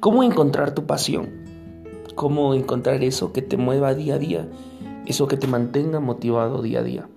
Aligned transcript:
¿Cómo 0.00 0.22
encontrar 0.22 0.74
tu 0.74 0.86
pasión? 0.86 1.28
¿Cómo 2.14 2.54
encontrar 2.54 3.04
eso 3.04 3.34
que 3.34 3.42
te 3.42 3.58
mueva 3.58 3.92
día 3.92 4.14
a 4.14 4.18
día? 4.18 4.48
Eso 5.04 5.28
que 5.28 5.36
te 5.36 5.46
mantenga 5.46 6.00
motivado 6.00 6.62
día 6.62 6.80
a 6.80 6.82
día. 6.82 7.08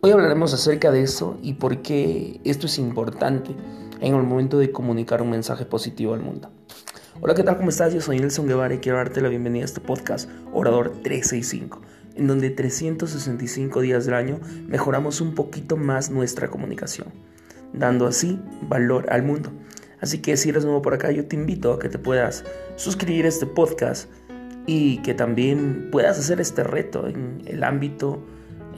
Hoy 0.00 0.10
hablaremos 0.10 0.52
acerca 0.52 0.90
de 0.90 1.04
eso 1.04 1.38
y 1.42 1.52
por 1.52 1.80
qué 1.80 2.40
esto 2.42 2.66
es 2.66 2.76
importante 2.80 3.54
en 4.00 4.16
el 4.16 4.24
momento 4.24 4.58
de 4.58 4.72
comunicar 4.72 5.22
un 5.22 5.30
mensaje 5.30 5.64
positivo 5.64 6.12
al 6.12 6.22
mundo. 6.22 6.50
Hola, 7.20 7.36
¿qué 7.36 7.44
tal? 7.44 7.56
¿Cómo 7.56 7.70
estás? 7.70 7.94
Yo 7.94 8.00
soy 8.00 8.18
Nelson 8.18 8.48
Guevara 8.48 8.74
y 8.74 8.78
quiero 8.78 8.98
darte 8.98 9.20
la 9.20 9.28
bienvenida 9.28 9.62
a 9.62 9.66
este 9.66 9.80
podcast 9.80 10.28
Orador 10.52 10.90
365, 11.04 11.82
en 12.16 12.26
donde 12.26 12.50
365 12.50 13.80
días 13.80 14.06
del 14.06 14.14
año 14.14 14.40
mejoramos 14.66 15.20
un 15.20 15.36
poquito 15.36 15.76
más 15.76 16.10
nuestra 16.10 16.48
comunicación, 16.48 17.12
dando 17.72 18.08
así 18.08 18.40
valor 18.68 19.06
al 19.12 19.22
mundo. 19.22 19.52
Así 20.00 20.18
que 20.18 20.36
si 20.36 20.48
eres 20.48 20.64
nuevo 20.64 20.82
por 20.82 20.94
acá, 20.94 21.10
yo 21.10 21.26
te 21.26 21.36
invito 21.36 21.72
a 21.72 21.78
que 21.78 21.88
te 21.88 21.98
puedas 21.98 22.44
suscribir 22.76 23.26
a 23.26 23.28
este 23.28 23.46
podcast 23.46 24.10
y 24.66 24.98
que 25.02 25.14
también 25.14 25.88
puedas 25.90 26.18
hacer 26.18 26.40
este 26.40 26.64
reto 26.64 27.06
en 27.06 27.42
el 27.46 27.62
ámbito 27.64 28.22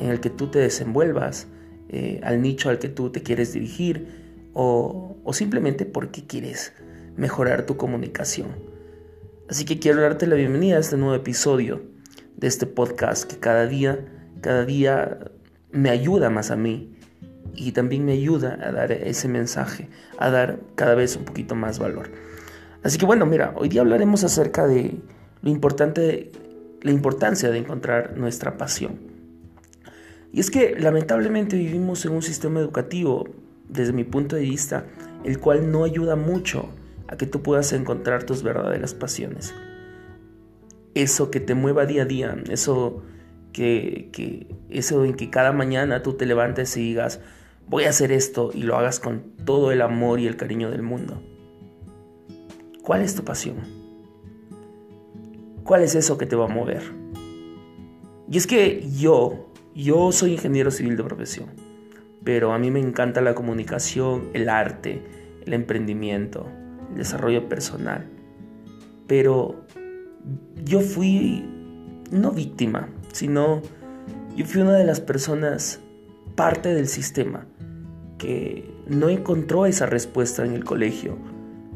en 0.00 0.10
el 0.10 0.20
que 0.20 0.30
tú 0.30 0.48
te 0.48 0.58
desenvuelvas, 0.58 1.46
eh, 1.88 2.20
al 2.24 2.42
nicho 2.42 2.70
al 2.70 2.78
que 2.78 2.88
tú 2.88 3.10
te 3.10 3.22
quieres 3.22 3.52
dirigir 3.52 4.50
o, 4.52 5.16
o 5.22 5.32
simplemente 5.32 5.84
porque 5.84 6.26
quieres 6.26 6.72
mejorar 7.16 7.66
tu 7.66 7.76
comunicación. 7.76 8.48
Así 9.48 9.64
que 9.64 9.78
quiero 9.78 10.00
darte 10.00 10.26
la 10.26 10.34
bienvenida 10.34 10.76
a 10.76 10.80
este 10.80 10.96
nuevo 10.96 11.14
episodio 11.14 11.82
de 12.36 12.46
este 12.48 12.66
podcast 12.66 13.30
que 13.30 13.38
cada 13.38 13.66
día, 13.66 14.30
cada 14.40 14.64
día 14.64 15.18
me 15.70 15.90
ayuda 15.90 16.30
más 16.30 16.50
a 16.50 16.56
mí 16.56 16.96
y 17.54 17.72
también 17.72 18.04
me 18.04 18.12
ayuda 18.12 18.58
a 18.62 18.72
dar 18.72 18.92
ese 18.92 19.28
mensaje, 19.28 19.88
a 20.18 20.30
dar 20.30 20.60
cada 20.74 20.94
vez 20.94 21.16
un 21.16 21.24
poquito 21.24 21.54
más 21.54 21.78
valor. 21.78 22.10
Así 22.82 22.98
que 22.98 23.06
bueno, 23.06 23.26
mira, 23.26 23.52
hoy 23.56 23.68
día 23.68 23.82
hablaremos 23.82 24.24
acerca 24.24 24.66
de 24.66 24.98
lo 25.42 25.50
importante, 25.50 26.32
la 26.80 26.90
importancia 26.90 27.50
de 27.50 27.58
encontrar 27.58 28.16
nuestra 28.16 28.56
pasión. 28.56 28.98
Y 30.32 30.40
es 30.40 30.50
que 30.50 30.76
lamentablemente 30.78 31.56
vivimos 31.56 32.04
en 32.06 32.12
un 32.12 32.22
sistema 32.22 32.60
educativo, 32.60 33.28
desde 33.68 33.92
mi 33.92 34.04
punto 34.04 34.36
de 34.36 34.42
vista, 34.42 34.84
el 35.24 35.38
cual 35.38 35.70
no 35.70 35.84
ayuda 35.84 36.16
mucho 36.16 36.68
a 37.08 37.16
que 37.16 37.26
tú 37.26 37.42
puedas 37.42 37.72
encontrar 37.72 38.24
tus 38.24 38.42
verdaderas 38.42 38.94
pasiones. 38.94 39.54
Eso 40.94 41.30
que 41.30 41.40
te 41.40 41.54
mueva 41.54 41.86
día 41.86 42.02
a 42.02 42.06
día, 42.06 42.36
eso 42.50 43.02
que, 43.52 44.46
eso 44.70 45.04
en 45.04 45.14
que 45.14 45.30
cada 45.30 45.52
mañana 45.52 46.02
tú 46.02 46.14
te 46.14 46.26
levantes 46.26 46.76
y 46.76 46.80
digas, 46.80 47.20
voy 47.72 47.84
a 47.84 47.88
hacer 47.88 48.12
esto 48.12 48.50
y 48.52 48.64
lo 48.64 48.76
hagas 48.76 49.00
con 49.00 49.34
todo 49.46 49.72
el 49.72 49.80
amor 49.80 50.20
y 50.20 50.26
el 50.26 50.36
cariño 50.36 50.70
del 50.70 50.82
mundo. 50.82 51.22
¿Cuál 52.82 53.00
es 53.00 53.14
tu 53.14 53.24
pasión? 53.24 53.56
¿Cuál 55.64 55.82
es 55.82 55.94
eso 55.94 56.18
que 56.18 56.26
te 56.26 56.36
va 56.36 56.44
a 56.44 56.48
mover? 56.48 56.82
Y 58.30 58.36
es 58.36 58.46
que 58.46 58.86
yo, 58.98 59.50
yo 59.74 60.12
soy 60.12 60.32
ingeniero 60.32 60.70
civil 60.70 60.98
de 60.98 61.02
profesión, 61.02 61.48
pero 62.22 62.52
a 62.52 62.58
mí 62.58 62.70
me 62.70 62.78
encanta 62.78 63.22
la 63.22 63.34
comunicación, 63.34 64.28
el 64.34 64.50
arte, 64.50 65.02
el 65.46 65.54
emprendimiento, 65.54 66.46
el 66.90 66.98
desarrollo 66.98 67.48
personal. 67.48 68.06
Pero 69.06 69.64
yo 70.62 70.80
fui 70.80 71.48
no 72.10 72.32
víctima, 72.32 72.90
sino 73.12 73.62
yo 74.36 74.44
fui 74.44 74.60
una 74.60 74.74
de 74.74 74.84
las 74.84 75.00
personas 75.00 75.81
parte 76.34 76.74
del 76.74 76.88
sistema 76.88 77.46
que 78.18 78.72
no 78.86 79.08
encontró 79.08 79.66
esa 79.66 79.86
respuesta 79.86 80.44
en 80.44 80.52
el 80.52 80.64
colegio, 80.64 81.18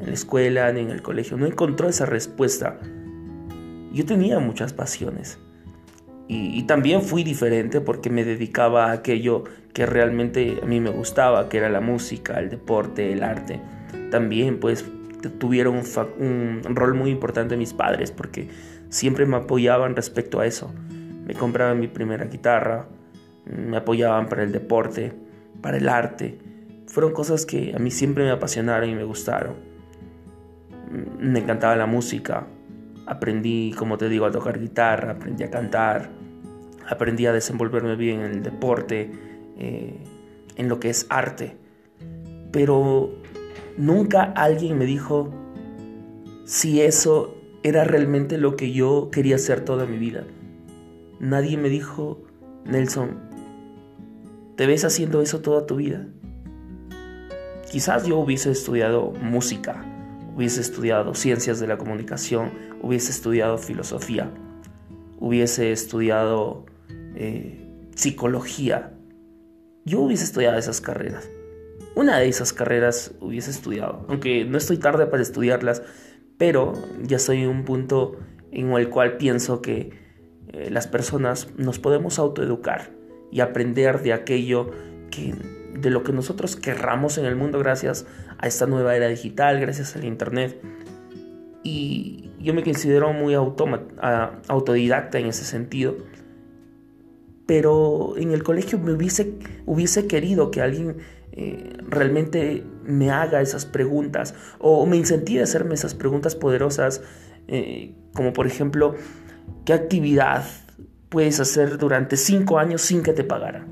en 0.01 0.07
la 0.07 0.13
escuela 0.13 0.73
ni 0.73 0.81
en 0.81 0.91
el 0.91 1.03
colegio, 1.03 1.37
no 1.37 1.47
encontró 1.47 1.89
esa 1.89 2.07
respuesta. 2.07 2.79
Yo 3.93 4.05
tenía 4.05 4.39
muchas 4.39 4.73
pasiones 4.73 5.39
y, 6.29 6.65
también 6.65 7.03
fui 7.03 7.23
diferente 7.23 7.81
porque 7.81 8.11
me 8.11 8.25
dedicaba 8.25 8.87
a 8.87 8.93
aquello 8.93 9.45
que 9.73 9.87
realmente 9.87 10.59
a 10.63 10.67
mí 10.67 10.81
me 10.81 10.91
gustaba, 10.91 11.49
que 11.49 11.59
era 11.59 11.69
la 11.69 11.81
música, 11.81 12.39
el 12.41 12.51
deporte, 12.51 13.13
el 13.13 13.23
arte. 13.23 13.61
También 14.11 14.59
pues 14.59 14.85
tuvieron 15.39 15.77
un, 15.77 16.63
un 16.67 16.77
rol 16.77 16.95
muy 16.95 17.11
importante 17.11 17.57
mis 17.57 17.73
padres 17.73 18.11
porque 18.11 18.49
siempre 18.89 19.25
me 19.27 19.37
apoyaban 19.37 19.95
respecto 19.95 20.41
a 20.41 20.47
eso. 20.47 20.73
Me 21.25 21.35
compraban 21.35 21.79
mi 21.79 21.87
primera 21.87 22.25
guitarra, 22.25 22.87
me 23.47 23.77
apoyaban 23.77 24.29
para 24.29 24.43
el 24.43 24.53
deporte, 24.53 25.13
para 25.61 25.77
el 25.77 25.89
arte. 25.89 26.39
Fueron 26.87 27.13
cosas 27.13 27.47
que 27.47 27.73
a 27.75 27.79
mí 27.79 27.91
siempre 27.91 28.25
me 28.25 28.31
apasionaron 28.31 28.89
y 28.89 28.95
me 28.95 29.05
gustaron. 29.05 29.55
Mm, 30.91 31.33
me 31.33 31.39
encantaba 31.41 31.77
la 31.77 31.87
música. 31.87 32.47
Aprendí, 33.07 33.73
como 33.77 33.99
te 33.99 34.09
digo, 34.09 34.27
a 34.27 34.31
tocar 34.31 34.59
guitarra, 34.59 35.13
aprendí 35.13 35.45
a 35.45 35.51
cantar, 35.51 36.11
aprendí 36.89 37.27
a 37.27 37.33
desenvolverme 37.33 37.97
bien 37.97 38.21
en 38.21 38.33
el 38.33 38.43
deporte, 38.43 39.11
eh, 39.59 39.97
en 40.57 40.69
lo 40.69 40.81
que 40.81 40.91
es 40.91 41.07
arte. 41.09 41.57
Pero 42.51 43.11
nunca 43.77 44.23
alguien 44.23 44.79
me 44.79 44.87
dijo 44.87 45.33
si 46.45 46.81
eso 46.81 47.37
era 47.63 47.85
realmente 47.85 48.39
lo 48.39 48.57
que 48.57 48.73
yo 48.73 49.09
quería 49.11 49.37
hacer 49.37 49.65
toda 49.65 49.87
mi 49.87 49.99
vida. 49.99 50.25
Nadie 51.19 51.57
me 51.57 51.69
dijo, 51.69 52.23
Nelson, 52.65 53.26
¿Te 54.57 54.67
ves 54.67 54.87
haciendo 54.87 55.21
eso 55.21 55.41
toda 55.41 55.67
tu 55.67 55.77
vida? 55.77 56.07
Quizás 57.71 58.07
yo 58.07 58.17
hubiese 58.19 58.51
estudiado 58.51 59.11
música, 59.21 59.85
hubiese 60.35 60.63
estudiado 60.63 61.15
ciencias 61.15 61.61
de 61.61 61.67
la 61.67 61.77
comunicación, 61.77 62.53
hubiese 62.81 63.11
estudiado 63.11 63.59
filosofía, 63.59 64.31
hubiese 65.19 65.73
estudiado 65.73 66.65
eh, 67.17 67.69
psicología. 67.95 68.95
Yo 69.85 70.01
hubiese 70.01 70.25
estudiado 70.25 70.57
esas 70.57 70.81
carreras. 70.81 71.29
Una 71.95 72.19
de 72.19 72.27
esas 72.27 72.55
carreras 72.55 73.13
hubiese 73.21 73.51
estudiado, 73.51 74.07
aunque 74.09 74.47
no 74.47 74.57
estoy 74.57 74.79
tarde 74.79 75.05
para 75.05 75.23
estudiarlas, 75.23 75.83
pero 76.39 76.73
ya 77.03 77.19
soy 77.19 77.43
en 77.43 77.51
un 77.51 77.67
punto 77.67 78.17
en 78.53 78.73
el 78.73 78.89
cual 78.89 79.19
pienso 79.19 79.61
que 79.61 79.91
eh, 80.49 80.71
las 80.71 80.87
personas 80.87 81.49
nos 81.59 81.79
podemos 81.79 82.19
autoeducar 82.19 82.96
y 83.31 83.41
aprender 83.41 84.03
de 84.03 84.13
aquello 84.13 84.71
que 85.11 85.35
de 85.81 85.91
lo 85.91 86.03
que 86.03 86.13
nosotros 86.13 86.57
querramos 86.57 87.19
en 87.19 87.27
el 87.27 87.37
mundo 87.37 87.59
gracias 87.59 88.07
a 88.39 88.47
esta 88.47 88.67
nueva 88.67 88.97
era 88.97 89.09
digital, 89.09 89.61
gracias 89.61 89.95
al 89.97 90.05
internet. 90.05 90.61
Y 91.63 92.31
yo 92.41 92.55
me 92.55 92.63
considero 92.63 93.13
muy 93.13 93.35
autodidacta 93.35 95.19
en 95.19 95.27
ese 95.27 95.45
sentido. 95.45 95.97
Pero 97.47 98.15
en 98.17 98.33
el 98.33 98.43
colegio 98.43 98.79
me 98.79 98.93
hubiese, 98.93 99.35
hubiese 99.67 100.07
querido 100.07 100.51
que 100.51 100.63
alguien 100.63 100.97
eh, 101.33 101.77
realmente 101.89 102.65
me 102.85 103.11
haga 103.11 103.41
esas 103.41 103.67
preguntas 103.67 104.35
o 104.59 104.85
me 104.87 104.97
incentive 104.97 105.41
a 105.41 105.45
hacerme 105.45 105.75
esas 105.75 105.95
preguntas 105.95 106.35
poderosas, 106.35 107.03
eh, 107.47 107.95
como 108.15 108.33
por 108.33 108.47
ejemplo, 108.47 108.95
¿qué 109.65 109.73
actividad 109.73 110.45
puedes 111.09 111.41
hacer 111.41 111.79
durante 111.79 112.17
cinco 112.17 112.59
años 112.59 112.83
sin 112.83 113.03
que 113.03 113.13
te 113.13 113.25
pagaran? 113.25 113.67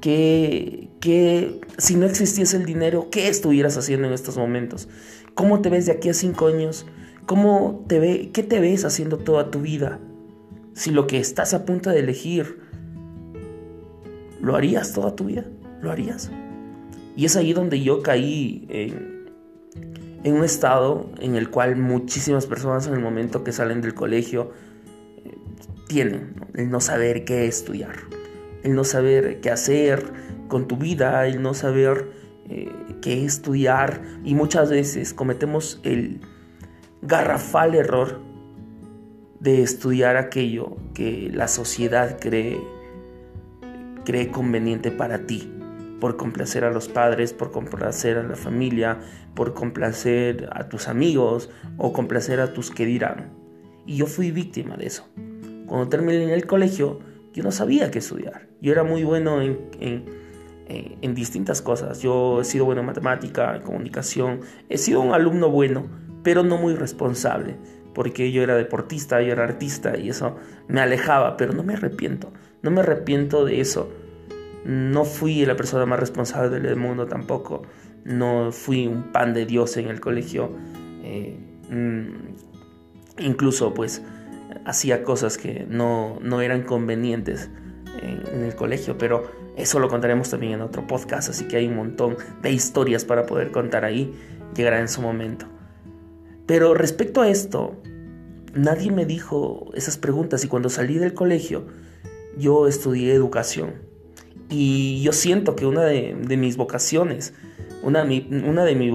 Que, 0.00 0.90
que 1.00 1.60
si 1.78 1.96
no 1.96 2.06
existiese 2.06 2.56
el 2.56 2.64
dinero, 2.64 3.08
¿qué 3.10 3.28
estuvieras 3.28 3.76
haciendo 3.76 4.08
en 4.08 4.14
estos 4.14 4.36
momentos? 4.36 4.88
¿Cómo 5.34 5.60
te 5.60 5.70
ves 5.70 5.86
de 5.86 5.92
aquí 5.92 6.08
a 6.08 6.14
cinco 6.14 6.48
años? 6.48 6.86
¿Cómo 7.26 7.84
te 7.88 8.00
ve, 8.00 8.30
¿Qué 8.32 8.42
te 8.42 8.60
ves 8.60 8.84
haciendo 8.84 9.18
toda 9.18 9.50
tu 9.50 9.60
vida? 9.60 10.00
Si 10.74 10.90
lo 10.90 11.06
que 11.06 11.18
estás 11.18 11.54
a 11.54 11.64
punto 11.64 11.90
de 11.90 12.00
elegir, 12.00 12.58
¿lo 14.40 14.56
harías 14.56 14.92
toda 14.92 15.14
tu 15.14 15.24
vida? 15.24 15.44
¿Lo 15.80 15.90
harías? 15.90 16.30
Y 17.16 17.26
es 17.26 17.36
ahí 17.36 17.52
donde 17.52 17.80
yo 17.80 18.02
caí 18.02 18.66
en, 18.70 19.30
en 20.24 20.34
un 20.34 20.44
estado 20.44 21.10
en 21.20 21.36
el 21.36 21.50
cual 21.50 21.76
muchísimas 21.76 22.46
personas 22.46 22.86
en 22.86 22.94
el 22.94 23.00
momento 23.00 23.44
que 23.44 23.52
salen 23.52 23.82
del 23.82 23.94
colegio 23.94 24.50
tienen, 25.92 26.36
el 26.54 26.70
no 26.70 26.80
saber 26.80 27.26
qué 27.26 27.46
estudiar, 27.46 27.96
el 28.62 28.74
no 28.74 28.82
saber 28.82 29.42
qué 29.42 29.50
hacer 29.50 30.02
con 30.48 30.66
tu 30.66 30.78
vida, 30.78 31.26
el 31.26 31.42
no 31.42 31.52
saber 31.52 32.12
eh, 32.48 32.72
qué 33.02 33.26
estudiar 33.26 34.00
y 34.24 34.34
muchas 34.34 34.70
veces 34.70 35.12
cometemos 35.12 35.80
el 35.82 36.22
garrafal 37.02 37.74
error 37.74 38.20
de 39.38 39.60
estudiar 39.60 40.16
aquello 40.16 40.78
que 40.94 41.30
la 41.30 41.46
sociedad 41.46 42.18
cree, 42.18 42.58
cree 44.06 44.30
conveniente 44.30 44.90
para 44.90 45.26
ti, 45.26 45.52
por 46.00 46.16
complacer 46.16 46.64
a 46.64 46.70
los 46.70 46.88
padres, 46.88 47.34
por 47.34 47.50
complacer 47.50 48.16
a 48.16 48.22
la 48.22 48.36
familia, 48.36 48.98
por 49.34 49.52
complacer 49.52 50.48
a 50.52 50.70
tus 50.70 50.88
amigos 50.88 51.50
o 51.76 51.92
complacer 51.92 52.40
a 52.40 52.54
tus 52.54 52.70
que 52.70 52.86
dirán. 52.86 53.34
Y 53.84 53.96
yo 53.96 54.06
fui 54.06 54.30
víctima 54.30 54.78
de 54.78 54.86
eso. 54.86 55.06
Cuando 55.72 55.88
terminé 55.88 56.34
el 56.34 56.44
colegio, 56.44 56.98
yo 57.32 57.42
no 57.42 57.50
sabía 57.50 57.90
qué 57.90 58.00
estudiar. 58.00 58.46
Yo 58.60 58.72
era 58.72 58.84
muy 58.84 59.04
bueno 59.04 59.40
en, 59.40 59.58
en, 59.80 61.14
distintas 61.14 61.62
cosas. 61.62 62.02
Yo 62.02 62.42
he 62.42 62.44
sido 62.44 62.66
bueno 62.66 62.82
en 62.82 62.88
matemática, 62.88 63.56
en 63.56 63.62
comunicación. 63.62 64.40
He 64.68 64.76
sido 64.76 65.00
un 65.00 65.14
alumno 65.14 65.48
bueno, 65.48 65.86
pero 66.22 66.42
no 66.42 66.58
muy 66.58 66.74
responsable, 66.74 67.56
porque 67.94 68.30
yo 68.32 68.42
era 68.42 68.54
deportista, 68.54 69.22
yo 69.22 69.32
era 69.32 69.44
artista 69.44 69.96
y 69.96 70.10
eso 70.10 70.36
me 70.68 70.82
alejaba, 70.82 71.38
pero 71.38 71.54
no 71.54 71.62
me 71.62 71.72
arrepiento, 71.72 72.34
no 72.60 72.70
me 72.70 72.82
arrepiento 72.82 73.46
de 73.46 73.62
eso. 73.62 73.90
No 74.66 75.06
fui 75.06 75.46
la 75.46 75.56
persona 75.56 75.86
más 75.86 75.98
responsable 75.98 76.60
del 76.60 76.76
mundo 76.76 77.06
tampoco, 77.06 77.62
no 78.04 78.52
fui 78.52 78.86
un 78.86 79.04
pan 79.10 79.32
de 79.32 79.46
Dios 79.46 79.78
en 79.78 79.88
el 79.88 80.00
colegio, 80.00 80.50
eh, 81.02 81.34
mm, 81.70 83.22
incluso 83.22 83.72
pues 83.72 84.02
hacía 84.64 85.02
cosas 85.02 85.38
que 85.38 85.66
no, 85.68 86.18
no 86.20 86.40
eran 86.40 86.62
convenientes 86.62 87.50
en, 88.00 88.42
el 88.42 88.54
colegio, 88.54 88.96
pero 88.98 89.30
eso 89.56 89.78
lo 89.78 89.88
contaremos 89.88 90.30
también 90.30 90.54
en 90.54 90.62
otro 90.62 90.86
podcast, 90.86 91.28
así 91.28 91.46
que 91.46 91.56
hay 91.56 91.66
un 91.66 91.76
montón 91.76 92.16
de 92.42 92.50
historias 92.50 93.04
para 93.04 93.26
poder 93.26 93.50
contar 93.50 93.84
ahí, 93.84 94.12
llegará 94.54 94.80
en 94.80 94.88
su 94.88 95.02
momento. 95.02 95.46
Pero 96.46 96.74
respecto 96.74 97.20
a 97.20 97.28
esto, 97.28 97.76
nadie 98.54 98.90
me 98.90 99.06
dijo 99.06 99.70
esas 99.74 99.98
preguntas 99.98 100.44
y 100.44 100.48
cuando 100.48 100.68
salí 100.68 100.98
del 100.98 101.14
colegio 101.14 101.66
yo 102.36 102.66
estudié 102.66 103.12
educación 103.12 103.74
y 104.48 105.02
yo 105.02 105.12
siento 105.12 105.56
que 105.56 105.66
una 105.66 105.82
de, 105.84 106.14
mis 106.36 106.56
vocaciones, 106.56 107.34
una, 107.82 108.04
de 108.04 108.74
mi, 108.74 108.92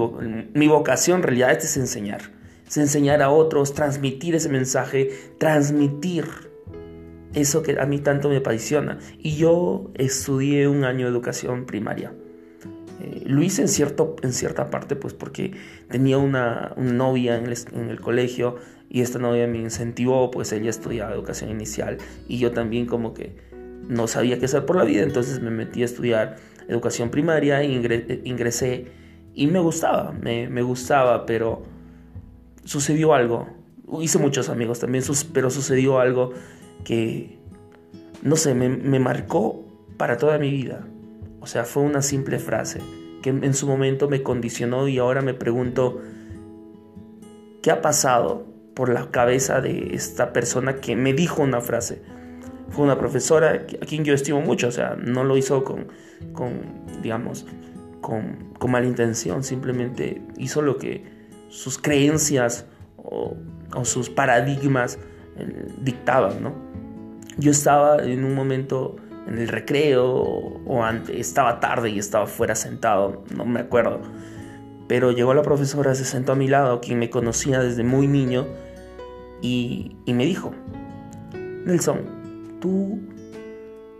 mi 0.54 0.68
vocación 0.68 1.18
en 1.18 1.22
realidad 1.24 1.52
es 1.52 1.76
enseñar, 1.76 2.37
es 2.68 2.76
enseñar 2.76 3.22
a 3.22 3.30
otros, 3.30 3.72
transmitir 3.74 4.34
ese 4.34 4.48
mensaje, 4.48 5.10
transmitir 5.38 6.26
eso 7.34 7.62
que 7.62 7.78
a 7.80 7.86
mí 7.86 7.98
tanto 7.98 8.28
me 8.28 8.36
apasiona. 8.36 8.98
Y 9.18 9.36
yo 9.36 9.90
estudié 9.94 10.68
un 10.68 10.84
año 10.84 11.06
de 11.06 11.12
educación 11.12 11.64
primaria. 11.64 12.12
Eh, 13.00 13.22
lo 13.26 13.42
hice 13.42 13.62
en, 13.62 13.68
cierto, 13.68 14.16
en 14.22 14.32
cierta 14.32 14.70
parte 14.70 14.96
pues 14.96 15.14
porque 15.14 15.52
tenía 15.88 16.18
una, 16.18 16.74
novia 16.76 17.36
en 17.36 17.46
el, 17.90 18.00
colegio 18.00 18.56
y 18.90 19.02
esta 19.02 19.18
novia 19.18 19.46
me 19.46 19.58
incentivó, 19.58 20.30
pues 20.30 20.52
ella 20.52 20.70
estudiaba 20.70 21.14
educación 21.14 21.50
inicial 21.50 21.98
y 22.26 22.38
yo 22.38 22.50
también 22.50 22.86
como 22.86 23.14
que 23.14 23.36
no 23.86 24.08
sabía 24.08 24.38
qué 24.38 24.46
hacer 24.46 24.66
por 24.66 24.76
la 24.76 24.84
vida, 24.84 25.02
entonces 25.02 25.40
me 25.40 25.50
metí 25.50 25.82
a 25.82 25.84
estudiar 25.84 26.36
educación 26.68 27.10
primaria, 27.10 27.62
e 27.62 28.20
ingresé 28.24 28.86
y 29.32 29.46
me 29.46 29.60
gustaba, 29.60 30.12
me, 30.12 30.48
me 30.48 30.62
gustaba, 30.62 31.24
pero 31.24 31.62
sucedió 32.68 33.14
algo. 33.14 33.48
Hice 34.00 34.18
muchos 34.18 34.50
amigos 34.50 34.78
también, 34.78 35.02
pero 35.32 35.48
sucedió 35.48 36.00
algo 36.00 36.32
que, 36.84 37.38
no 38.22 38.36
sé, 38.36 38.54
me, 38.54 38.98
marcó 38.98 39.64
para 39.96 40.18
toda 40.18 40.38
mi 40.38 40.50
vida. 40.50 40.86
O 41.40 41.46
sea, 41.46 41.64
fue 41.64 41.82
una 41.82 42.02
simple 42.02 42.38
frase 42.38 42.80
que 43.22 43.30
en 43.30 43.54
su 43.54 43.66
momento 43.66 44.08
me 44.08 44.22
condicionó 44.22 44.86
y 44.86 44.98
ahora 44.98 45.22
me 45.22 45.32
pregunto, 45.32 46.02
¿qué 47.62 47.70
ha 47.70 47.80
pasado 47.80 48.46
por 48.74 48.90
la 48.90 49.10
cabeza 49.10 49.62
de 49.62 49.94
esta 49.94 50.34
persona 50.34 50.76
que 50.76 50.94
me 50.94 51.14
dijo 51.14 51.42
una 51.42 51.62
frase? 51.62 52.02
Fue 52.68 52.84
una 52.84 52.98
profesora 52.98 53.64
a 53.80 53.86
quien 53.86 54.04
yo 54.04 54.12
estimo 54.12 54.42
mucho, 54.42 54.68
o 54.68 54.72
sea, 54.72 54.94
no 54.94 55.24
lo 55.24 55.38
hizo 55.38 55.64
con, 55.64 55.88
con 56.34 56.84
digamos, 57.02 57.46
con, 58.02 58.52
con 58.58 58.70
mala 58.70 58.86
intención, 58.86 59.42
simplemente 59.42 60.20
hizo 60.36 60.60
lo 60.60 60.76
que 60.76 61.17
sus 61.48 61.78
creencias 61.78 62.66
o, 62.96 63.36
o 63.74 63.84
sus 63.84 64.10
paradigmas 64.10 64.98
eh, 65.36 65.66
dictaban, 65.80 66.42
¿no? 66.42 66.54
Yo 67.38 67.50
estaba 67.50 68.02
en 68.02 68.24
un 68.24 68.34
momento 68.34 68.96
en 69.28 69.38
el 69.38 69.48
recreo 69.48 70.06
o 70.06 70.82
antes, 70.82 71.16
estaba 71.16 71.60
tarde 71.60 71.90
y 71.90 71.98
estaba 71.98 72.26
fuera 72.26 72.54
sentado, 72.54 73.24
no 73.34 73.44
me 73.44 73.60
acuerdo. 73.60 74.00
Pero 74.88 75.12
llegó 75.12 75.34
la 75.34 75.42
profesora, 75.42 75.94
se 75.94 76.04
sentó 76.04 76.32
a 76.32 76.34
mi 76.34 76.48
lado, 76.48 76.80
quien 76.80 76.98
me 76.98 77.10
conocía 77.10 77.60
desde 77.60 77.84
muy 77.84 78.06
niño, 78.06 78.46
y, 79.42 79.96
y 80.06 80.14
me 80.14 80.24
dijo, 80.24 80.52
Nelson, 81.34 82.58
tú, 82.60 83.00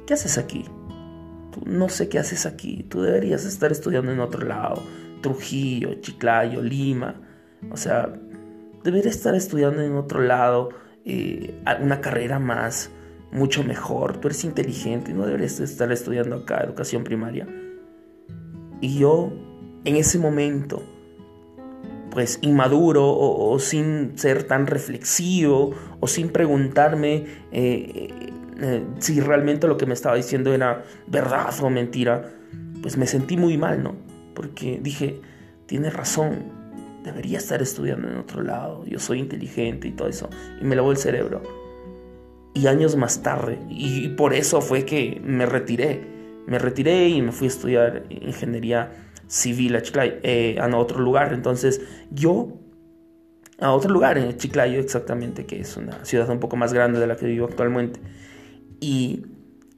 ¿qué 0.06 0.14
haces 0.14 0.38
aquí? 0.38 0.64
Tú 1.52 1.60
no 1.66 1.88
sé 1.90 2.08
qué 2.08 2.18
haces 2.18 2.46
aquí, 2.46 2.84
tú 2.88 3.02
deberías 3.02 3.44
estar 3.44 3.70
estudiando 3.70 4.10
en 4.10 4.20
otro 4.20 4.46
lado, 4.46 4.82
Trujillo, 5.20 5.94
Chiclayo, 6.00 6.62
Lima, 6.62 7.20
o 7.70 7.76
sea, 7.76 8.12
deberías 8.84 9.16
estar 9.16 9.34
estudiando 9.34 9.82
en 9.82 9.94
otro 9.96 10.20
lado, 10.20 10.70
eh, 11.04 11.54
una 11.80 12.00
carrera 12.00 12.38
más, 12.38 12.90
mucho 13.30 13.62
mejor, 13.62 14.18
tú 14.18 14.28
eres 14.28 14.44
inteligente, 14.44 15.12
no 15.12 15.26
deberías 15.26 15.60
estar 15.60 15.92
estudiando 15.92 16.36
acá 16.36 16.62
educación 16.64 17.04
primaria. 17.04 17.46
Y 18.80 18.98
yo 18.98 19.32
en 19.84 19.96
ese 19.96 20.18
momento, 20.18 20.82
pues 22.10 22.38
inmaduro 22.42 23.06
o, 23.06 23.58
sin 23.58 24.18
ser 24.18 24.44
tan 24.44 24.66
reflexivo 24.66 25.74
o 26.00 26.06
sin 26.06 26.30
preguntarme 26.30 27.26
eh, 27.52 28.32
eh, 28.60 28.84
si 28.98 29.20
realmente 29.20 29.68
lo 29.68 29.76
que 29.76 29.86
me 29.86 29.94
estaba 29.94 30.16
diciendo 30.16 30.52
era 30.52 30.84
verdad 31.06 31.54
o 31.62 31.70
mentira, 31.70 32.30
pues 32.82 32.96
me 32.96 33.06
sentí 33.06 33.36
muy 33.36 33.56
mal, 33.56 33.82
¿no? 33.82 33.94
Porque 34.34 34.80
dije, 34.82 35.20
tiene 35.66 35.90
razón, 35.90 36.57
debería 37.08 37.38
estar 37.38 37.60
estudiando 37.60 38.08
en 38.08 38.16
otro 38.16 38.42
lado, 38.42 38.84
yo 38.86 38.98
soy 38.98 39.18
inteligente 39.18 39.88
y 39.88 39.92
todo 39.92 40.08
eso, 40.08 40.30
y 40.60 40.64
me 40.64 40.76
lavó 40.76 40.90
el 40.90 40.96
cerebro 40.96 41.42
y 42.58 42.66
años 42.66 42.96
más 42.96 43.22
tarde. 43.22 43.58
Y 43.68 44.08
por 44.08 44.34
eso 44.34 44.60
fue 44.60 44.84
que 44.84 45.20
me 45.24 45.46
retiré. 45.46 46.00
Me 46.46 46.58
retiré 46.58 47.08
y 47.08 47.22
me 47.22 47.32
fui 47.32 47.46
a 47.46 47.48
estudiar 47.48 48.04
ingeniería 48.10 48.90
civil 49.26 49.76
a 49.76 49.82
Chiclayo, 49.82 50.14
eh, 50.22 50.58
a 50.60 50.76
otro 50.76 51.00
lugar. 51.00 51.32
Entonces 51.32 51.80
yo, 52.10 52.58
a 53.60 53.72
otro 53.72 53.92
lugar, 53.92 54.18
en 54.18 54.36
Chiclayo 54.36 54.80
exactamente, 54.80 55.46
que 55.46 55.60
es 55.60 55.76
una 55.76 56.04
ciudad 56.04 56.28
un 56.30 56.40
poco 56.40 56.56
más 56.56 56.72
grande 56.72 56.98
de 56.98 57.06
la 57.06 57.16
que 57.16 57.26
vivo 57.26 57.46
actualmente. 57.46 58.00
Y 58.80 59.26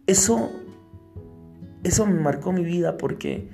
eso, 0.06 0.50
eso 1.82 2.06
me 2.06 2.20
marcó 2.20 2.52
mi 2.52 2.64
vida 2.64 2.96
porque 2.96 3.48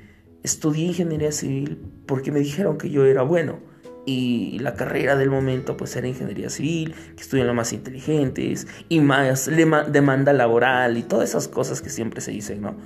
estudié 0.46 0.86
ingeniería 0.86 1.32
civil 1.32 1.78
porque 2.06 2.30
me 2.30 2.38
dijeron 2.38 2.78
que 2.78 2.88
yo 2.88 3.04
era 3.04 3.22
bueno 3.22 3.58
y 4.06 4.60
la 4.60 4.74
carrera 4.74 5.16
del 5.16 5.30
momento 5.30 5.76
pues 5.76 5.96
era 5.96 6.06
ingeniería 6.06 6.48
civil, 6.48 6.94
que 7.16 7.22
estudian 7.22 7.48
los 7.48 7.56
más 7.56 7.72
inteligentes 7.72 8.68
y 8.88 9.00
más 9.00 9.46
demanda 9.46 10.32
laboral 10.32 10.96
y 10.96 11.02
todas 11.02 11.30
esas 11.30 11.48
cosas 11.48 11.82
que 11.82 11.90
siempre 11.90 12.20
se 12.20 12.30
dicen, 12.30 12.62
¿no? 12.62 12.76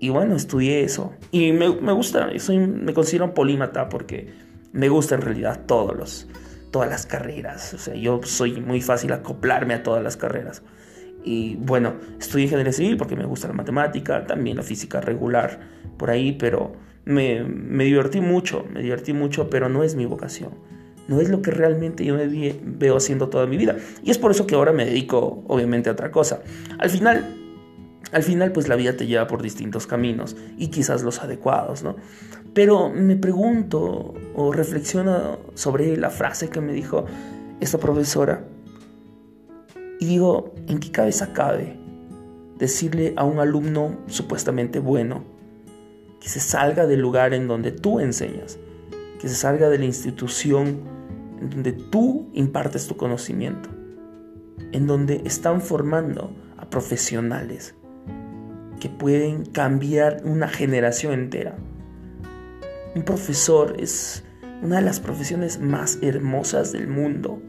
Y 0.00 0.08
bueno, 0.08 0.34
estudié 0.34 0.82
eso 0.82 1.14
y 1.30 1.52
me, 1.52 1.72
me 1.72 1.92
gusta, 1.92 2.28
soy, 2.40 2.58
me 2.58 2.92
considero 2.92 3.26
un 3.26 3.34
polímata 3.34 3.88
porque 3.88 4.34
me 4.72 4.88
gusta 4.88 5.14
en 5.14 5.22
realidad 5.22 5.60
todos 5.66 5.96
los, 5.96 6.26
todas 6.72 6.90
las 6.90 7.06
carreras, 7.06 7.72
o 7.74 7.78
sea, 7.78 7.94
yo 7.94 8.20
soy 8.24 8.60
muy 8.60 8.80
fácil 8.80 9.12
acoplarme 9.12 9.74
a 9.74 9.84
todas 9.84 10.02
las 10.02 10.16
carreras. 10.16 10.62
Y 11.24 11.56
bueno, 11.56 11.94
estudié 12.18 12.44
ingeniería 12.44 12.72
civil 12.72 12.96
porque 12.96 13.16
me 13.16 13.24
gusta 13.24 13.48
la 13.48 13.54
matemática, 13.54 14.26
también 14.26 14.56
la 14.58 14.62
física 14.62 15.00
regular 15.00 15.60
por 15.96 16.10
ahí, 16.10 16.32
pero 16.32 16.72
me, 17.04 17.42
me, 17.44 17.84
divertí 17.84 18.20
mucho, 18.20 18.66
me 18.72 18.82
divertí 18.82 19.12
mucho, 19.12 19.48
pero 19.48 19.68
no 19.68 19.82
es 19.82 19.94
mi 19.94 20.04
vocación. 20.04 20.50
No 21.08 21.20
es 21.20 21.28
lo 21.28 21.42
que 21.42 21.50
realmente 21.50 22.04
yo 22.04 22.14
me 22.14 22.26
veo 22.62 22.96
haciendo 22.96 23.28
toda 23.28 23.46
mi 23.46 23.56
vida. 23.56 23.76
Y 24.02 24.10
es 24.10 24.18
por 24.18 24.30
eso 24.30 24.46
que 24.46 24.54
ahora 24.54 24.72
me 24.72 24.86
dedico, 24.86 25.44
obviamente, 25.48 25.90
a 25.90 25.92
otra 25.92 26.10
cosa. 26.10 26.42
Al 26.78 26.88
final, 26.90 27.24
al 28.12 28.22
final, 28.22 28.52
pues 28.52 28.68
la 28.68 28.76
vida 28.76 28.96
te 28.96 29.06
lleva 29.06 29.26
por 29.26 29.42
distintos 29.42 29.86
caminos 29.86 30.36
y 30.56 30.68
quizás 30.68 31.02
los 31.02 31.22
adecuados, 31.22 31.82
¿no? 31.82 31.96
Pero 32.54 32.88
me 32.88 33.16
pregunto 33.16 34.14
o 34.34 34.52
reflexiono 34.52 35.38
sobre 35.54 35.96
la 35.96 36.10
frase 36.10 36.48
que 36.48 36.60
me 36.60 36.72
dijo 36.72 37.04
esta 37.60 37.78
profesora 37.78 38.44
digo, 40.04 40.54
¿en 40.66 40.78
qué 40.78 40.90
cabeza 40.90 41.32
cabe 41.32 41.78
decirle 42.58 43.14
a 43.16 43.24
un 43.24 43.38
alumno 43.38 43.98
supuestamente 44.06 44.78
bueno 44.78 45.24
que 46.20 46.28
se 46.28 46.40
salga 46.40 46.86
del 46.86 47.00
lugar 47.00 47.34
en 47.34 47.48
donde 47.48 47.72
tú 47.72 48.00
enseñas, 48.00 48.58
que 49.20 49.28
se 49.28 49.34
salga 49.34 49.68
de 49.68 49.78
la 49.78 49.84
institución 49.84 50.80
en 51.40 51.50
donde 51.50 51.72
tú 51.72 52.30
impartes 52.32 52.86
tu 52.86 52.96
conocimiento, 52.96 53.68
en 54.72 54.86
donde 54.86 55.22
están 55.24 55.60
formando 55.60 56.32
a 56.56 56.70
profesionales 56.70 57.74
que 58.80 58.88
pueden 58.88 59.44
cambiar 59.44 60.22
una 60.24 60.48
generación 60.48 61.12
entera. 61.12 61.56
Un 62.94 63.02
profesor 63.02 63.76
es 63.78 64.24
una 64.62 64.76
de 64.76 64.82
las 64.82 65.00
profesiones 65.00 65.60
más 65.60 65.98
hermosas 66.00 66.72
del 66.72 66.88
mundo 66.88 67.42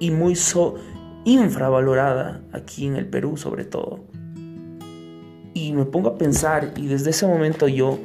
y 0.00 0.10
muy 0.10 0.34
infravalorada 1.24 2.42
aquí 2.52 2.86
en 2.86 2.96
el 2.96 3.06
Perú 3.06 3.36
sobre 3.36 3.64
todo 3.64 4.04
y 5.54 5.72
me 5.72 5.84
pongo 5.84 6.10
a 6.10 6.18
pensar 6.18 6.72
y 6.76 6.88
desde 6.88 7.10
ese 7.10 7.26
momento 7.26 7.68
yo 7.68 7.98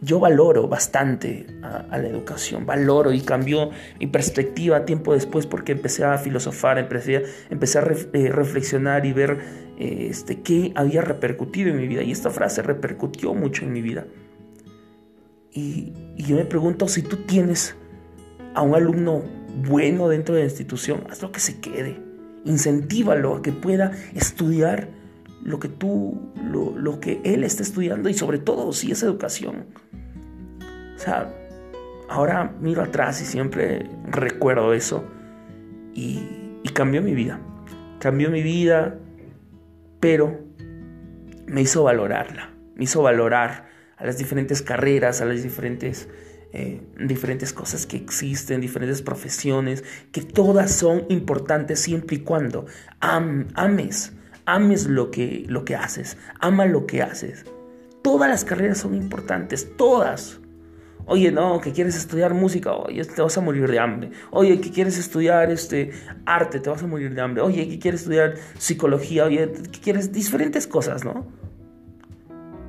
yo 0.00 0.20
valoro 0.20 0.68
bastante 0.68 1.46
a, 1.62 1.98
la 1.98 2.08
educación, 2.08 2.66
valoro 2.66 3.12
y 3.12 3.20
cambió 3.20 3.70
mi 3.98 4.06
perspectiva 4.06 4.84
tiempo 4.84 5.12
después 5.12 5.46
porque 5.46 5.72
empecé 5.72 6.04
a 6.04 6.18
filosofar, 6.18 6.78
empecé, 6.78 7.16
a 7.16 7.22
eh, 8.12 8.30
reflexionar 8.30 9.06
y 9.06 9.12
ver 9.12 9.38
eh, 9.76 10.06
este, 10.10 10.40
qué 10.40 10.72
había 10.76 11.02
repercutido 11.02 11.70
en 11.70 11.78
mi 11.78 11.88
vida. 11.88 12.02
Y 12.02 12.12
esta 12.12 12.30
frase 12.30 12.62
repercutió 12.62 13.34
mucho 13.34 13.64
en 13.64 13.72
mi 13.72 13.82
vida. 13.82 14.06
Y 15.52 15.92
yo 16.16 16.36
me 16.36 16.44
pregunto 16.44 16.86
si 16.86 17.02
tú 17.02 17.16
tienes 17.16 17.74
a 18.54 18.62
un 18.62 18.76
alumno 18.76 19.24
bueno 19.66 20.08
dentro 20.08 20.34
de 20.34 20.42
la 20.42 20.46
institución, 20.46 21.04
hazlo 21.10 21.32
que 21.32 21.40
se 21.40 21.60
quede. 21.60 22.00
Incentívalo 22.44 23.36
a 23.36 23.42
que 23.42 23.52
pueda 23.52 23.92
estudiar 24.14 24.88
lo 25.42 25.58
que 25.58 25.68
tú, 25.68 26.32
lo, 26.42 27.00
que 27.00 27.20
él 27.24 27.44
está 27.44 27.62
estudiando 27.62 28.08
y 28.08 28.14
sobre 28.14 28.38
todo 28.38 28.72
si 28.72 28.92
es 28.92 29.02
educación. 29.02 29.66
O 30.96 30.98
sea, 30.98 31.32
ahora 32.08 32.54
miro 32.60 32.82
atrás 32.82 33.20
y 33.22 33.24
siempre 33.24 33.88
recuerdo 34.10 34.72
eso 34.74 35.04
y, 35.94 36.22
y 36.62 36.68
cambió 36.70 37.02
mi 37.02 37.14
vida. 37.14 37.40
Cambió 37.98 38.30
mi 38.30 38.42
vida, 38.42 38.98
pero 40.00 40.40
me 41.46 41.62
hizo 41.62 41.82
valorarla, 41.82 42.50
me 42.76 42.84
hizo 42.84 43.02
valorar 43.02 43.68
a 43.96 44.06
las 44.06 44.18
diferentes 44.18 44.62
carreras, 44.62 45.20
a 45.20 45.24
las 45.24 45.42
diferentes, 45.42 46.08
eh, 46.52 46.80
diferentes 46.98 47.52
cosas 47.52 47.84
que 47.84 47.98
existen, 47.98 48.62
diferentes 48.62 49.02
profesiones, 49.02 49.84
que 50.12 50.22
todas 50.22 50.72
son 50.72 51.04
importantes 51.10 51.80
siempre 51.80 52.16
y 52.16 52.20
cuando 52.20 52.64
ames, 53.00 54.12
ames 54.46 54.86
lo 54.86 55.10
que, 55.10 55.44
lo 55.46 55.66
que 55.66 55.76
haces, 55.76 56.16
ama 56.40 56.64
lo 56.64 56.86
que 56.86 57.02
haces. 57.02 57.44
Todas 58.02 58.30
las 58.30 58.44
carreras 58.46 58.78
son 58.78 58.94
importantes, 58.94 59.76
todas. 59.76 60.40
Oye, 61.04 61.30
no, 61.32 61.60
que 61.60 61.72
quieres 61.72 61.96
estudiar 61.96 62.32
música, 62.32 62.74
oye, 62.74 63.04
te 63.04 63.20
vas 63.20 63.36
a 63.36 63.40
morir 63.42 63.70
de 63.70 63.78
hambre. 63.78 64.10
Oye, 64.30 64.58
que 64.60 64.70
quieres 64.70 64.98
estudiar 64.98 65.50
este 65.50 65.90
arte, 66.24 66.60
te 66.60 66.70
vas 66.70 66.82
a 66.82 66.86
morir 66.86 67.14
de 67.14 67.20
hambre. 67.20 67.42
Oye, 67.42 67.68
que 67.68 67.78
quieres 67.78 68.02
estudiar 68.02 68.34
psicología, 68.58 69.24
oye, 69.26 69.52
que 69.70 69.80
quieres 69.80 70.12
diferentes 70.12 70.66
cosas, 70.66 71.04
¿no? 71.04 71.26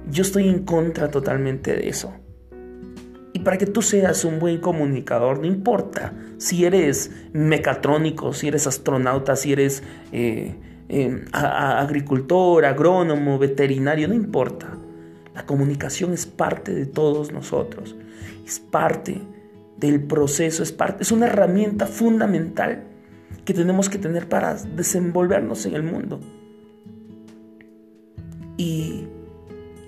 Yo 0.10 0.24
estoy 0.24 0.50
en 0.50 0.64
contra 0.64 1.12
totalmente 1.12 1.74
de 1.74 1.88
eso. 1.88 2.14
Para 3.44 3.58
que 3.58 3.66
tú 3.66 3.82
seas 3.82 4.26
un 4.26 4.40
buen 4.40 4.60
comunicador, 4.60 5.40
no 5.40 5.46
importa 5.46 6.14
si 6.38 6.66
eres 6.66 7.12
mecatrónico, 7.34 8.34
si 8.34 8.48
eres 8.48 8.68
astronauta, 8.68 9.36
si 9.36 9.54
eres 9.54 9.84
eh, 10.12 10.56
eh, 10.90 11.26
agricultor, 11.32 12.66
agrónomo, 12.66 13.38
veterinario, 13.38 14.08
no 14.08 14.14
importa. 14.14 14.78
La 15.36 15.46
comunicación 15.46 16.14
es 16.14 16.26
parte 16.26 16.74
de 16.74 16.86
todos 16.86 17.32
nosotros, 17.32 17.96
es 18.46 18.60
parte 18.60 19.22
del 19.78 20.04
proceso, 20.04 20.64
es, 20.64 20.72
parte, 20.72 21.04
es 21.04 21.12
una 21.12 21.28
herramienta 21.28 21.86
fundamental 21.86 22.84
que 23.46 23.54
tenemos 23.54 23.90
que 23.90 23.98
tener 23.98 24.28
para 24.28 24.56
desenvolvernos 24.56 25.66
en 25.66 25.76
el 25.76 25.84
mundo. 25.84 26.20
Y 28.58 29.08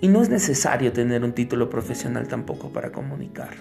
y 0.01 0.07
no 0.07 0.21
es 0.21 0.29
necesario 0.29 0.91
tener 0.91 1.23
un 1.23 1.33
título 1.33 1.69
profesional 1.69 2.27
tampoco 2.27 2.69
para 2.69 2.91
comunicar. 2.91 3.55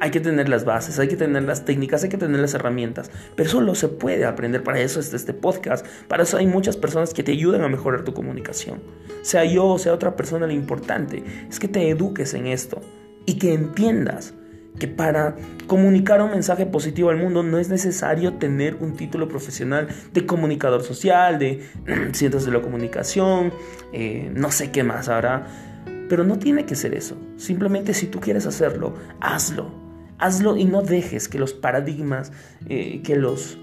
Hay 0.00 0.10
que 0.10 0.20
tener 0.20 0.48
las 0.48 0.64
bases, 0.64 0.98
hay 0.98 1.08
que 1.08 1.16
tener 1.16 1.42
las 1.44 1.64
técnicas, 1.64 2.02
hay 2.02 2.08
que 2.08 2.16
tener 2.16 2.40
las 2.40 2.54
herramientas, 2.54 3.10
pero 3.36 3.48
solo 3.48 3.74
se 3.74 3.88
puede 3.88 4.24
aprender. 4.24 4.62
Para 4.64 4.80
eso 4.80 4.98
es 4.98 5.12
este 5.12 5.32
podcast, 5.32 5.86
para 6.08 6.24
eso 6.24 6.38
hay 6.38 6.46
muchas 6.46 6.76
personas 6.76 7.12
que 7.12 7.22
te 7.22 7.32
ayudan 7.32 7.62
a 7.62 7.68
mejorar 7.68 8.02
tu 8.02 8.14
comunicación. 8.14 8.80
Sea 9.22 9.44
yo 9.44 9.66
o 9.66 9.78
sea 9.78 9.92
otra 9.92 10.16
persona, 10.16 10.46
lo 10.46 10.52
importante 10.52 11.22
es 11.48 11.60
que 11.60 11.68
te 11.68 11.88
eduques 11.88 12.34
en 12.34 12.46
esto 12.46 12.80
y 13.26 13.38
que 13.38 13.52
entiendas 13.52 14.34
que 14.78 14.88
para 14.88 15.36
comunicar 15.66 16.22
un 16.22 16.30
mensaje 16.30 16.66
positivo 16.66 17.10
al 17.10 17.16
mundo 17.16 17.42
no 17.42 17.58
es 17.58 17.68
necesario 17.68 18.34
tener 18.34 18.76
un 18.80 18.94
título 18.96 19.28
profesional 19.28 19.88
de 20.12 20.26
comunicador 20.26 20.82
social, 20.82 21.38
de 21.38 21.62
ciencias 22.12 22.44
de 22.44 22.52
la 22.52 22.60
comunicación, 22.60 23.52
eh, 23.92 24.30
no 24.34 24.50
sé 24.50 24.70
qué 24.70 24.82
más 24.82 25.08
ahora, 25.08 25.46
pero 26.08 26.24
no 26.24 26.38
tiene 26.38 26.64
que 26.64 26.74
ser 26.74 26.94
eso. 26.94 27.16
Simplemente 27.36 27.94
si 27.94 28.06
tú 28.06 28.20
quieres 28.20 28.46
hacerlo, 28.46 28.94
hazlo. 29.20 29.70
Hazlo 30.18 30.56
y 30.56 30.64
no 30.64 30.82
dejes 30.82 31.28
que 31.28 31.38
los 31.38 31.52
paradigmas, 31.52 32.32
eh, 32.68 33.02
que 33.02 33.16
los 33.16 33.58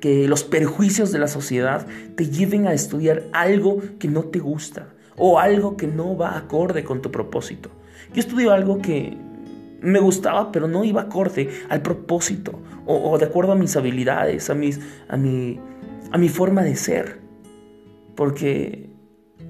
que 0.00 0.28
los 0.28 0.44
perjuicios 0.44 1.10
de 1.10 1.18
la 1.18 1.26
sociedad 1.26 1.84
te 2.14 2.30
lleven 2.30 2.68
a 2.68 2.72
estudiar 2.72 3.24
algo 3.32 3.82
que 3.98 4.06
no 4.06 4.22
te 4.22 4.38
gusta 4.38 4.94
o 5.16 5.40
algo 5.40 5.76
que 5.76 5.88
no 5.88 6.16
va 6.16 6.38
acorde 6.38 6.84
con 6.84 7.02
tu 7.02 7.10
propósito. 7.10 7.70
Yo 8.14 8.20
estudio 8.20 8.52
algo 8.52 8.78
que 8.78 9.18
me 9.80 10.00
gustaba, 10.00 10.50
pero 10.52 10.68
no 10.68 10.84
iba 10.84 11.02
acorde 11.02 11.48
al 11.68 11.82
propósito 11.82 12.60
o, 12.86 13.18
de 13.18 13.26
acuerdo 13.26 13.52
a 13.52 13.54
mis 13.54 13.76
habilidades, 13.76 14.48
a, 14.50 14.54
mis, 14.54 14.80
a, 15.08 15.16
mi, 15.16 15.60
a 16.10 16.18
mi 16.18 16.28
forma 16.28 16.62
de 16.62 16.74
ser. 16.74 17.20
Porque 18.16 18.88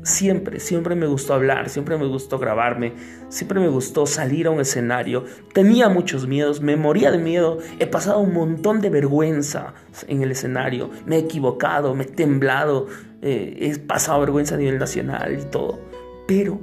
siempre, 0.02 0.60
siempre 0.60 0.94
me 0.94 1.06
gustó 1.06 1.34
hablar, 1.34 1.68
siempre 1.68 1.96
me 1.96 2.06
gustó 2.06 2.38
grabarme, 2.38 2.92
siempre 3.28 3.60
me 3.60 3.68
gustó 3.68 4.06
salir 4.06 4.48
a 4.48 4.50
un 4.50 4.60
escenario. 4.60 5.24
Tenía 5.54 5.88
muchos 5.88 6.26
miedos, 6.26 6.60
me 6.60 6.76
moría 6.76 7.10
de 7.10 7.18
miedo, 7.18 7.58
he 7.78 7.86
pasado 7.86 8.18
un 8.18 8.34
montón 8.34 8.80
de 8.80 8.90
vergüenza 8.90 9.74
en 10.08 10.22
el 10.22 10.32
escenario, 10.32 10.90
me 11.06 11.16
he 11.16 11.20
equivocado, 11.20 11.94
me 11.94 12.04
he 12.04 12.08
temblado, 12.08 12.86
eh, 13.22 13.56
he 13.60 13.78
pasado 13.78 14.20
vergüenza 14.20 14.56
a 14.56 14.58
nivel 14.58 14.78
nacional 14.78 15.38
y 15.40 15.44
todo. 15.44 15.78
Pero 16.26 16.60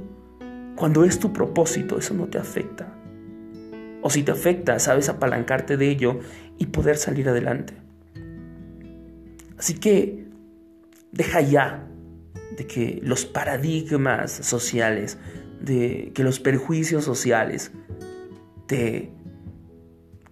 cuando 0.76 1.04
es 1.06 1.20
tu 1.20 1.34
propósito, 1.34 1.98
eso 1.98 2.14
no 2.14 2.26
te 2.28 2.38
afecta 2.38 2.95
o 4.06 4.12
si 4.12 4.22
te 4.22 4.32
afecta, 4.32 4.78
sabes 4.78 5.10
apalancarte 5.10 5.78
de 5.78 5.90
ello 5.90 6.20
y 6.60 6.68
poder 6.68 6.96
salir 6.98 7.28
adelante. 7.28 7.74
Así 9.58 9.74
que 9.80 10.28
deja 11.12 11.42
ya 11.42 11.88
de 12.56 12.68
que 12.68 13.00
los 13.02 13.26
paradigmas 13.26 14.32
sociales, 14.32 15.18
de 15.60 16.12
que 16.14 16.24
los 16.24 16.40
perjuicios 16.40 17.04
sociales 17.04 17.72
te, 18.68 19.12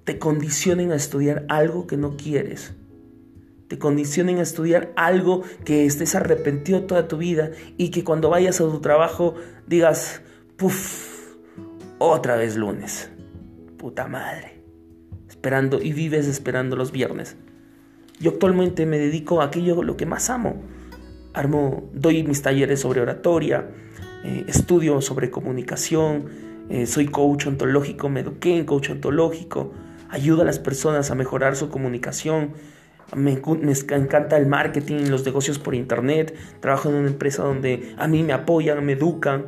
te 0.03 0.19
condicionen 0.19 0.91
a 0.91 0.95
estudiar 0.95 1.43
algo 1.49 1.87
que 1.87 1.97
no 1.97 2.15
quieres. 2.15 2.75
Te 3.69 3.79
condicionen 3.79 4.37
a 4.37 4.43
estudiar 4.43 4.93
algo 4.95 5.41
que 5.65 5.87
estés 5.87 6.13
arrepentido 6.13 6.83
toda 6.83 7.07
tu 7.07 7.17
vida 7.17 7.49
y 7.77 7.89
que 7.89 8.03
cuando 8.03 8.29
vayas 8.29 8.61
a 8.61 8.65
tu 8.65 8.81
trabajo 8.81 9.33
digas, 9.65 10.21
puff, 10.57 11.33
otra 11.97 12.35
vez 12.35 12.55
lunes 12.55 13.09
puta 13.83 14.07
madre. 14.07 14.63
Esperando 15.27 15.81
y 15.81 15.91
vives 15.91 16.25
esperando 16.25 16.77
los 16.77 16.93
viernes. 16.93 17.35
Yo 18.17 18.31
actualmente 18.31 18.85
me 18.85 18.97
dedico 18.97 19.41
a 19.41 19.45
aquello 19.47 19.83
lo 19.83 19.97
que 19.97 20.05
más 20.05 20.29
amo. 20.29 20.63
Armo, 21.33 21.89
doy 21.91 22.23
mis 22.23 22.41
talleres 22.41 22.79
sobre 22.79 23.01
oratoria, 23.01 23.71
eh, 24.23 24.45
estudio 24.47 25.01
sobre 25.01 25.29
comunicación, 25.29 26.27
eh, 26.69 26.85
soy 26.85 27.07
coach 27.07 27.47
ontológico, 27.47 28.07
me 28.07 28.21
eduqué 28.21 28.57
en 28.57 28.63
coach 28.63 28.91
ontológico, 28.91 29.73
ayudo 30.07 30.43
a 30.43 30.45
las 30.45 30.59
personas 30.59 31.11
a 31.11 31.15
mejorar 31.15 31.57
su 31.57 31.67
comunicación. 31.67 32.53
Me, 33.13 33.41
me, 33.61 33.73
encanta 33.73 34.37
el 34.37 34.47
marketing, 34.47 35.09
los 35.09 35.25
negocios 35.25 35.59
por 35.59 35.75
internet. 35.75 36.33
Trabajo 36.61 36.87
en 36.87 36.95
una 36.95 37.09
empresa 37.09 37.43
donde 37.43 37.93
a 37.97 38.07
mí 38.07 38.23
me 38.23 38.31
apoyan, 38.31 38.85
me 38.85 38.93
educan. 38.93 39.47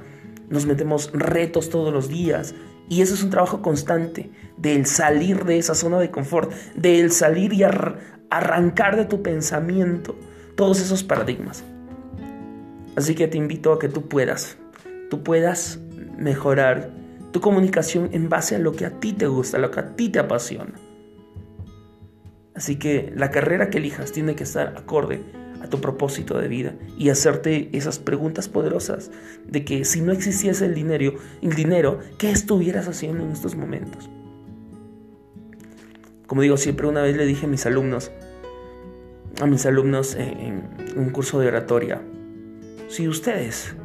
Nos 0.50 0.66
metemos 0.66 1.10
retos 1.14 1.70
todos 1.70 1.94
los 1.94 2.10
días. 2.10 2.54
Y 2.90 3.02
eso 3.02 3.14
es 3.14 3.24
un 3.24 3.30
trabajo 3.30 3.62
constante, 3.62 4.30
del 4.58 4.86
salir 4.86 5.44
de 5.46 5.58
esa 5.58 5.76
zona 5.76 6.00
de 6.00 6.12
confort, 6.12 6.52
del 6.76 7.12
salir 7.12 7.54
y 7.54 7.64
arrancar 7.64 8.96
de 8.96 9.06
tu 9.06 9.22
pensamiento 9.22 10.16
todos 10.56 10.80
esos 10.80 11.04
paradigmas. 11.04 11.64
Así 12.96 13.16
que 13.16 13.28
te 13.28 13.38
invito 13.38 13.74
a 13.74 13.80
que 13.80 13.90
tú 13.90 14.08
puedas, 14.08 14.58
tú 15.10 15.24
puedas 15.24 15.80
mejorar 16.18 16.90
tu 17.32 17.42
comunicación 17.42 18.10
en 18.14 18.30
base 18.30 18.56
a 18.56 18.60
lo 18.60 18.72
que 18.72 18.86
a 18.86 18.92
ti 18.92 19.12
te 19.12 19.28
gusta, 19.28 19.58
lo 19.58 19.72
que 19.72 19.82
a 19.82 19.96
ti 19.96 20.10
te 20.10 20.20
apasiona. 20.20 20.74
Así 22.54 22.78
que 22.78 23.12
la 23.16 23.32
carrera 23.32 23.70
que 23.70 23.80
elijas 23.80 24.14
tiene 24.14 24.36
que 24.36 24.44
estar 24.44 24.76
acorde 24.78 25.22
a 25.66 25.70
tu 25.70 25.82
propósito 25.82 26.38
de 26.40 26.48
vida 26.48 26.76
y 26.98 27.10
hacerte 27.10 27.70
esas 27.74 28.00
preguntas 28.00 28.48
poderosas 28.48 29.12
de 29.48 29.66
que 29.66 29.84
si 29.84 30.02
no 30.02 30.12
existiese 30.12 30.66
el 30.66 30.76
dinero, 30.76 31.16
el 31.42 31.56
dinero, 31.56 32.00
¿qué 32.18 32.30
estuvieras 32.30 32.88
haciendo 32.88 33.24
en 33.24 33.32
estos 33.32 33.56
momentos? 33.56 34.10
Como 36.28 36.44
digo, 36.44 36.58
siempre 36.58 36.88
una 36.88 37.02
vez 37.02 37.18
le 37.18 37.26
dije 37.26 37.48
a 37.48 37.50
mis 37.50 37.66
alumnos, 37.66 38.12
a 39.42 39.48
mis 39.48 39.66
alumnos 39.66 40.16
en, 40.16 40.64
un 40.96 41.10
curso 41.10 41.40
de 41.40 41.48
oratoria, 41.48 42.02
si 42.88 43.08
ustedes, 43.08 43.76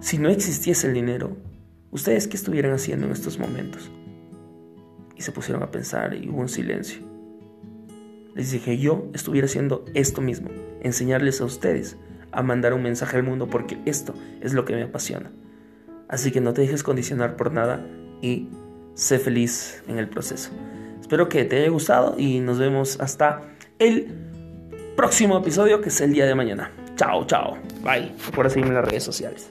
si 0.00 0.18
no 0.18 0.30
existiese 0.30 0.88
el 0.88 0.94
dinero, 0.94 1.36
¿ustedes 1.90 2.28
qué 2.28 2.36
estuvieran 2.36 2.72
haciendo 2.72 3.06
en 3.06 3.12
estos 3.12 3.38
momentos? 3.38 3.90
Y 5.16 5.22
se 5.22 5.32
pusieron 5.32 5.62
a 5.62 5.70
pensar 5.70 6.14
y 6.14 6.28
hubo 6.28 6.40
un 6.40 6.48
silencio. 6.48 7.17
Les 8.38 8.52
dije, 8.52 8.78
yo 8.78 9.08
estuviera 9.14 9.46
haciendo 9.46 9.84
esto 9.94 10.20
mismo, 10.20 10.48
enseñarles 10.80 11.40
a 11.40 11.44
ustedes 11.44 11.96
a 12.30 12.40
mandar 12.44 12.72
un 12.72 12.84
mensaje 12.84 13.16
al 13.16 13.24
mundo 13.24 13.48
porque 13.50 13.78
esto 13.84 14.14
es 14.40 14.54
lo 14.54 14.64
que 14.64 14.76
me 14.76 14.84
apasiona. 14.84 15.32
Así 16.08 16.30
que 16.30 16.40
no 16.40 16.52
te 16.52 16.60
dejes 16.60 16.84
condicionar 16.84 17.34
por 17.34 17.50
nada 17.52 17.84
y 18.22 18.46
sé 18.94 19.18
feliz 19.18 19.82
en 19.88 19.98
el 19.98 20.08
proceso. 20.08 20.50
Espero 21.00 21.28
que 21.28 21.44
te 21.46 21.56
haya 21.56 21.68
gustado 21.68 22.14
y 22.16 22.38
nos 22.38 22.60
vemos 22.60 23.00
hasta 23.00 23.42
el 23.80 24.06
próximo 24.96 25.36
episodio 25.36 25.80
que 25.80 25.88
es 25.88 26.00
el 26.00 26.12
día 26.12 26.24
de 26.24 26.36
mañana. 26.36 26.70
Chao, 26.94 27.26
chao. 27.26 27.58
Bye. 27.82 28.12
Recuerda 28.24 28.50
seguirme 28.50 28.68
en 28.70 28.76
las 28.76 28.84
redes 28.84 29.02
sociales. 29.02 29.50